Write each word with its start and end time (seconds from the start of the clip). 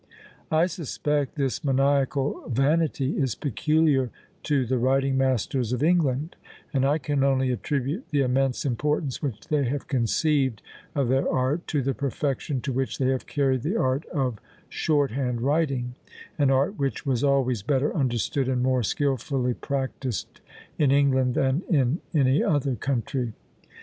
I 0.49 0.65
suspect 0.65 1.35
this 1.35 1.63
maniacal 1.63 2.49
vanity 2.49 3.19
is 3.19 3.35
peculiar 3.35 4.09
to 4.41 4.65
the 4.65 4.79
writing 4.79 5.15
masters 5.15 5.73
of 5.73 5.83
England; 5.83 6.35
and 6.73 6.85
I 6.87 6.97
can 6.97 7.23
only 7.23 7.51
attribute 7.51 8.09
the 8.09 8.23
immense 8.23 8.65
importance 8.65 9.21
which 9.21 9.47
they 9.49 9.63
have 9.65 9.87
conceived 9.87 10.63
of 10.95 11.07
their 11.09 11.29
art 11.31 11.67
to 11.67 11.83
the 11.83 11.93
perfection 11.93 12.61
to 12.61 12.73
which 12.73 12.97
they 12.97 13.09
have 13.09 13.27
carried 13.27 13.61
the 13.61 13.77
art 13.77 14.07
of 14.07 14.39
short 14.69 15.11
hand 15.11 15.41
writing; 15.41 15.93
an 16.39 16.49
art 16.49 16.79
which 16.79 17.05
was 17.05 17.23
always 17.23 17.61
better 17.61 17.95
understood, 17.95 18.49
and 18.49 18.63
more 18.63 18.81
skilfully 18.81 19.53
practised, 19.53 20.41
in 20.79 20.89
England 20.89 21.35
than 21.35 21.61
in 21.69 22.01
any 22.15 22.43
other 22.43 22.75
country. 22.75 23.33